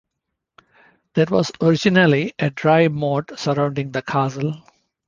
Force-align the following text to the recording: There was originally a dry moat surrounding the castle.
There 1.13 1.27
was 1.29 1.51
originally 1.61 2.33
a 2.39 2.49
dry 2.49 2.87
moat 2.87 3.37
surrounding 3.37 3.91
the 3.91 4.01
castle. 4.01 4.63